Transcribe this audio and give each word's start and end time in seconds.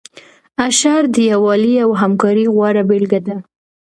اشر 0.65 1.01
د 1.13 1.15
یووالي 1.31 1.73
او 1.85 1.89
همکارۍ 2.01 2.45
غوره 2.55 2.83
بیلګه 2.89 3.19
ده. 3.27 3.35